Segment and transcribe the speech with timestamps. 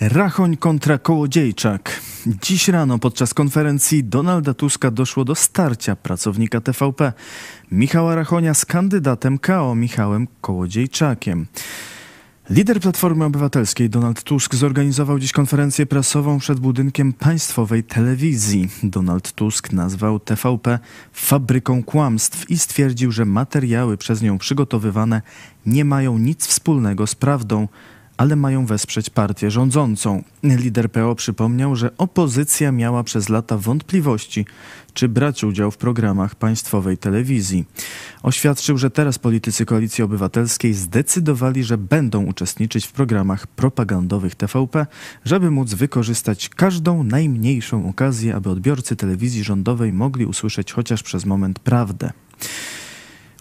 [0.00, 2.00] Rachoń kontra Kołodziejczak.
[2.26, 7.12] Dziś rano podczas konferencji Donalda Tuska doszło do starcia pracownika TVP
[7.72, 11.46] Michała Rachonia z kandydatem KO Michałem Kołodziejczakiem.
[12.50, 18.68] Lider Platformy Obywatelskiej Donald Tusk zorganizował dziś konferencję prasową przed budynkiem państwowej telewizji.
[18.82, 20.78] Donald Tusk nazwał TVP
[21.12, 25.22] fabryką kłamstw i stwierdził, że materiały przez nią przygotowywane
[25.66, 27.68] nie mają nic wspólnego z prawdą
[28.18, 30.22] ale mają wesprzeć partię rządzącą.
[30.42, 34.46] Lider PO przypomniał, że opozycja miała przez lata wątpliwości,
[34.94, 37.64] czy brać udział w programach państwowej telewizji.
[38.22, 44.86] Oświadczył, że teraz politycy Koalicji Obywatelskiej zdecydowali, że będą uczestniczyć w programach propagandowych TVP,
[45.24, 51.58] żeby móc wykorzystać każdą najmniejszą okazję, aby odbiorcy telewizji rządowej mogli usłyszeć chociaż przez moment
[51.58, 52.12] prawdę.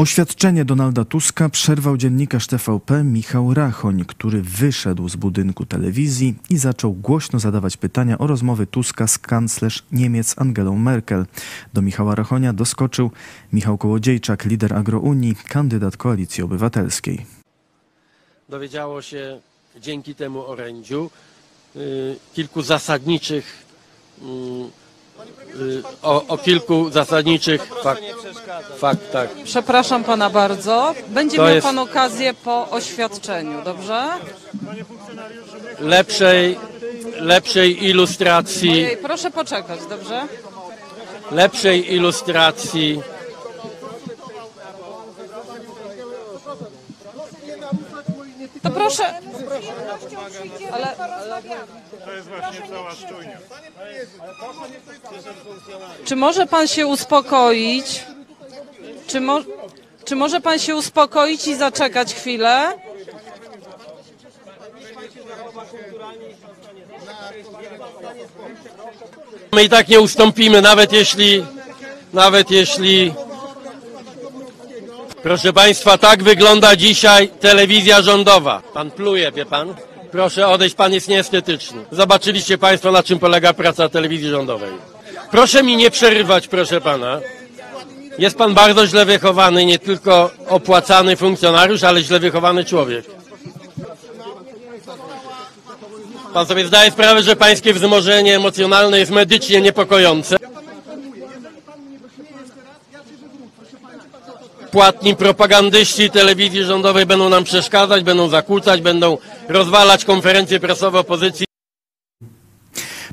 [0.00, 6.92] Oświadczenie Donalda Tuska przerwał dziennikarz TVP Michał Rachoń, który wyszedł z budynku telewizji i zaczął
[6.92, 11.26] głośno zadawać pytania o rozmowy Tuska z kanclerz Niemiec Angelą Merkel.
[11.74, 13.10] Do Michała Rachonia doskoczył
[13.52, 17.26] Michał Kołodziejczak, lider Agrounii, kandydat Koalicji Obywatelskiej.
[18.48, 19.40] Dowiedziało się
[19.80, 21.10] dzięki temu orędziu
[21.76, 23.64] y, kilku zasadniczych
[24.18, 24.79] y,
[26.02, 27.98] o, o kilku zasadniczych fak,
[28.78, 29.28] faktach.
[29.44, 30.94] Przepraszam pana bardzo.
[31.08, 34.04] Będzie To miał jest- pan okazję po oświadczeniu, dobrze?
[35.80, 36.58] lepszej,
[37.20, 40.26] lepszej ilustracji, Ojej, proszę poczekać, dobrze?
[41.30, 43.02] lepszej ilustracji
[48.62, 49.14] To proszę.
[50.72, 50.96] Ale,
[56.04, 58.04] czy może pan się uspokoić?
[59.06, 59.40] Czy, mo,
[60.04, 62.72] czy może pan się uspokoić i zaczekać chwilę?
[69.52, 71.46] My i tak nie ustąpimy, nawet jeśli,
[72.12, 73.14] nawet jeśli,
[75.22, 78.62] proszę Państwa, tak wygląda dzisiaj telewizja rządowa.
[78.74, 79.74] Pan pluje, wie Pan?
[80.12, 81.84] Proszę odejść, Pan jest nieestetyczny.
[81.92, 84.70] Zobaczyliście Państwo, na czym polega praca telewizji rządowej.
[85.30, 87.20] Proszę mi nie przerywać, proszę Pana.
[88.18, 93.04] Jest Pan bardzo źle wychowany, nie tylko opłacany funkcjonariusz, ale źle wychowany człowiek.
[96.34, 100.36] Pan sobie zdaje sprawę, że pańskie wzmożenie emocjonalne jest medycznie niepokojące.
[104.72, 111.46] Płatni propagandyści telewizji rządowej będą nam przeszkadzać, będą zakłócać, będą rozwalać konferencje prasowe opozycji.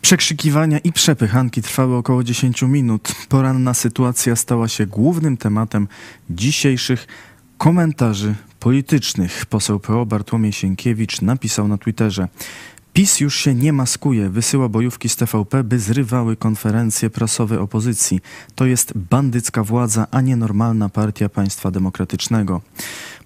[0.00, 3.08] Przekrzykiwania i przepychanki trwały około 10 minut.
[3.28, 5.88] Poranna sytuacja stała się głównym tematem
[6.30, 7.06] dzisiejszych
[7.58, 9.46] komentarzy politycznych.
[9.46, 12.28] Poseł PO Bartłomiej Sienkiewicz napisał na Twitterze
[12.96, 18.20] PiS już się nie maskuje, wysyła bojówki z TVP, by zrywały konferencje prasowe opozycji.
[18.54, 22.60] To jest bandycka władza, a nie normalna partia państwa demokratycznego.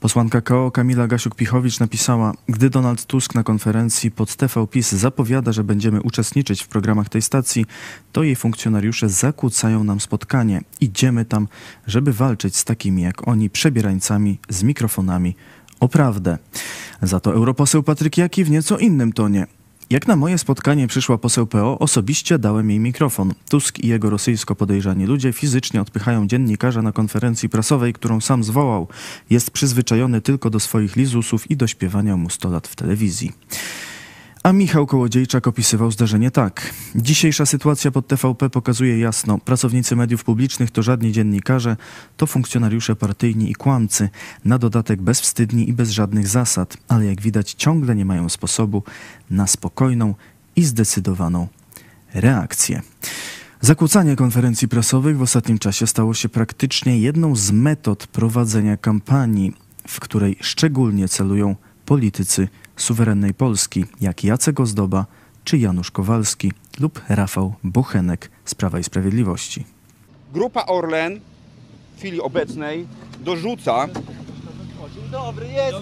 [0.01, 5.65] Posłanka KO Kamila Gasiuk-Pichowicz napisała, gdy Donald Tusk na konferencji pod TV PiS zapowiada, że
[5.65, 7.67] będziemy uczestniczyć w programach tej stacji,
[8.13, 10.61] to jej funkcjonariusze zakłócają nam spotkanie.
[10.81, 11.49] Idziemy tam,
[11.87, 15.35] żeby walczyć z takimi jak oni, przebierańcami z mikrofonami
[15.81, 16.39] o prawdę.
[17.03, 19.60] Za to europoseł Patryk Jaki w nieco innym tonie.
[19.91, 23.33] Jak na moje spotkanie przyszła poseł PO, osobiście dałem jej mikrofon.
[23.51, 28.89] Tusk i jego rosyjsko podejrzani ludzie fizycznie odpychają dziennikarza na konferencji prasowej, którą sam zwołał.
[29.31, 33.33] Jest przyzwyczajony tylko do swoich lizusów i do śpiewania mu 100 lat w telewizji.
[34.43, 36.75] A Michał Kołodziejczak opisywał zdarzenie tak.
[36.95, 41.77] Dzisiejsza sytuacja pod TVP pokazuje jasno, pracownicy mediów publicznych to żadni dziennikarze,
[42.17, 44.09] to funkcjonariusze partyjni i kłamcy,
[44.45, 48.83] na dodatek bezwstydni i bez żadnych zasad, ale jak widać ciągle nie mają sposobu
[49.31, 50.15] na spokojną
[50.57, 51.49] i zdecydowaną
[52.15, 52.83] reakcję.
[53.61, 59.55] Zakłócanie konferencji prasowych w ostatnim czasie stało się praktycznie jedną z metod prowadzenia kampanii,
[59.89, 61.57] w której szczególnie celują
[61.87, 62.49] politycy
[62.83, 65.07] suwerennej Polski, jak Jacek Ozdoba
[65.45, 69.65] czy Janusz Kowalski lub Rafał Bochenek z Prawa i Sprawiedliwości.
[70.33, 71.21] Grupa Orlen
[71.97, 72.87] w chwili obecnej
[73.21, 73.87] dorzuca.
[75.13, 75.79] Dobry, jest.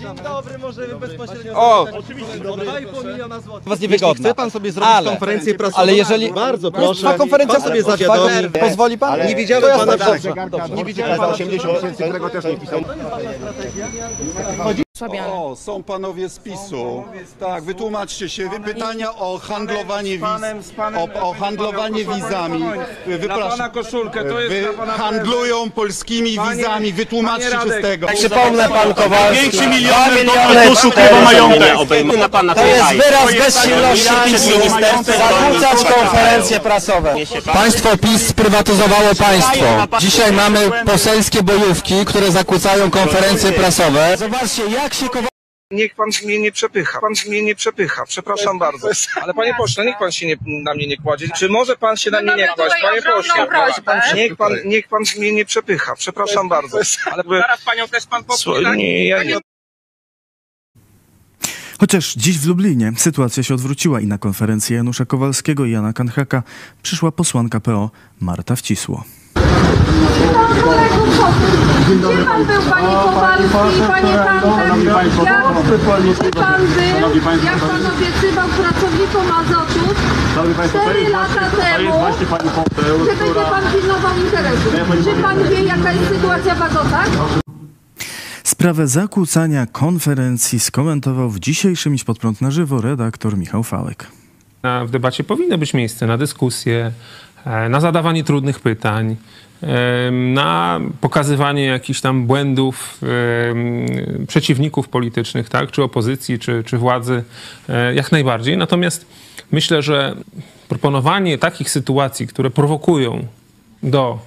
[0.00, 1.86] Dzień dobry, możemy bezpośrednio O!
[1.98, 3.68] Oczywiście, 2,5 miliona złotych.
[4.00, 4.16] was.
[4.16, 5.82] Chce pan sobie zrobić Ale- konferencję prasową?
[5.82, 7.14] ale jeżeli- Bardzo proszę.
[7.18, 8.50] konferencja pan sobie zawiadomi.
[8.60, 9.26] Pozwoli pan?
[9.26, 10.74] Nie widziałem To pana dobrze, dobrze.
[10.74, 12.80] Nie widziałem pana 80 tysięcy, którego też nie pisał.
[15.08, 17.04] O, są panowie z PiSu.
[17.40, 18.48] Tak, wytłumaczcie się.
[18.48, 22.64] Wy pytania o handlowanie wiz, o, o handlowanie wizami.
[23.06, 23.50] Dla Wypraszam.
[23.50, 26.92] pana koszulkę, to jest Wy dla pana handlują polskimi Panie- wizami.
[26.92, 28.06] Wytłumaczcie panie się z Radek, tego.
[28.06, 29.42] Przypomnę pan Kowalski.
[29.42, 30.26] Większy milioner
[30.66, 31.74] do usług chyba majątek.
[32.54, 34.60] To jest wyraz bezsilności PiSu
[35.18, 37.14] zakłócać konferencje prasowe.
[37.52, 39.66] Państwo PiS sprywatyzowało państwo.
[40.00, 44.16] Dzisiaj mamy poselskie bojówki, które zakłócają konferencje prasowe.
[44.18, 45.30] Zobaczcie, jak się Kowalski
[45.72, 47.00] Niech pan mnie nie przepycha.
[47.00, 48.04] Pan mnie nie przepycha.
[48.06, 48.88] Przepraszam bardzo.
[49.22, 51.28] Ale panie pośle, niech pan się nie, na mnie nie kładzie.
[51.36, 52.74] Czy może pan się na mnie nie kłaść?
[52.82, 53.46] Panie pośle.
[54.14, 55.94] Niech pan, niech pan mnie nie przepycha.
[55.94, 56.78] Przepraszam bardzo.
[57.12, 58.74] Ale Zaraz panią też pan popycha.
[58.74, 59.38] Nie, ja nie.
[61.80, 66.42] Chociaż dziś w Lublinie sytuacja się odwróciła i na konferencję Janusza Kowalskiego i Jana Kanchaka
[66.82, 67.90] przyszła posłanka PO
[68.20, 69.04] Marta Wcisło.
[70.64, 71.70] Kolegów posłów.
[71.86, 74.84] Gdzie pan był, panie Kowalski, panie Kantek?
[75.24, 75.42] Jak,
[76.34, 79.80] pan był, jak pan obiecywał pracownikom Azotu
[80.68, 81.92] 4 lata temu,
[83.04, 84.74] że będzie pan pilnował interesów?
[85.04, 87.08] Czy pan wie, jaka jest sytuacja w Azotach?
[88.44, 94.06] Sprawę zakłócania konferencji skomentował w dzisiejszym Idź Pod Prąd na żywo redaktor Michał Fałek.
[94.86, 96.92] W debacie powinno być miejsce na dyskusję,
[97.46, 99.16] na zadawanie trudnych pytań,
[99.62, 103.00] em, na pokazywanie jakichś tam błędów
[103.50, 107.24] em, przeciwników politycznych, tak, czy opozycji, czy, czy władzy,
[107.68, 108.56] e, jak najbardziej.
[108.56, 109.06] Natomiast
[109.52, 110.16] myślę, że
[110.68, 113.26] proponowanie takich sytuacji, które prowokują
[113.82, 114.18] do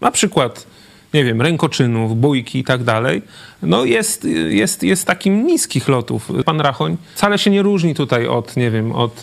[0.00, 0.66] na przykład,
[1.14, 3.22] nie wiem, rękoczynów, bójki i tak dalej,
[3.62, 6.28] no jest, jest, jest takim niskich lotów.
[6.44, 9.22] Pan Rachoń wcale się nie różni tutaj od, nie wiem, od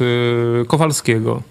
[0.67, 1.41] Kowalskiego,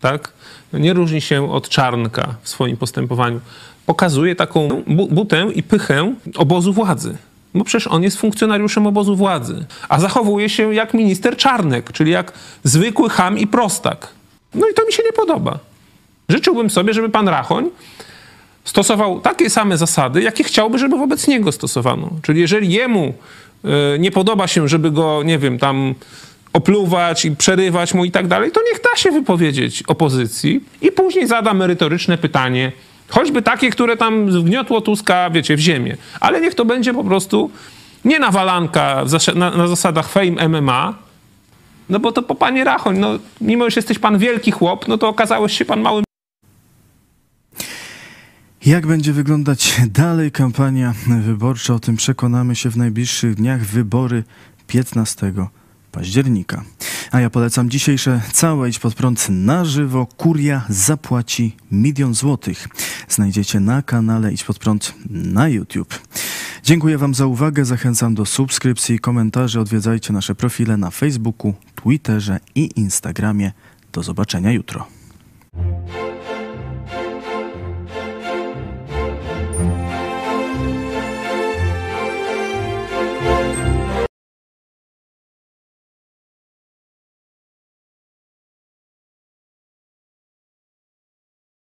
[0.00, 0.32] tak?
[0.72, 3.40] Nie różni się od Czarnka w swoim postępowaniu.
[3.86, 7.16] Pokazuje taką bu- butę i pychę obozu władzy.
[7.54, 9.64] Bo przecież on jest funkcjonariuszem obozu władzy.
[9.88, 12.32] A zachowuje się jak minister Czarnek, czyli jak
[12.64, 14.08] zwykły ham i prostak.
[14.54, 15.58] No i to mi się nie podoba.
[16.28, 17.70] Życzyłbym sobie, żeby pan Rachoń
[18.64, 22.10] stosował takie same zasady, jakie chciałby, żeby wobec niego stosowano.
[22.22, 23.14] Czyli jeżeli jemu
[23.94, 25.94] y, nie podoba się, żeby go, nie wiem, tam
[26.52, 31.26] opluwać i przerywać mu i tak dalej, to niech da się wypowiedzieć opozycji i później
[31.26, 32.72] zada merytoryczne pytanie,
[33.08, 35.96] choćby takie, które tam wgniotło Tuska, wiecie, w ziemię.
[36.20, 37.50] Ale niech to będzie po prostu
[38.04, 39.04] nie nawalanka
[39.34, 40.94] na, na zasadach fame MMA,
[41.88, 45.08] no bo to po panie Rachoń, no mimo, że jesteś pan wielki chłop, no to
[45.08, 46.04] okazałeś się pan małym
[48.66, 51.74] Jak będzie wyglądać dalej kampania wyborcza?
[51.74, 53.64] O tym przekonamy się w najbliższych dniach.
[53.64, 54.24] Wybory
[54.66, 55.32] 15
[55.92, 56.64] października.
[57.10, 60.06] A ja polecam dzisiejsze całe Idź Pod Prąd na żywo.
[60.16, 62.68] Kuria zapłaci milion złotych.
[63.08, 66.00] Znajdziecie na kanale Idź Pod Prąd na YouTube.
[66.62, 67.64] Dziękuję Wam za uwagę.
[67.64, 69.60] Zachęcam do subskrypcji i komentarzy.
[69.60, 73.52] Odwiedzajcie nasze profile na Facebooku, Twitterze i Instagramie.
[73.92, 74.86] Do zobaczenia jutro.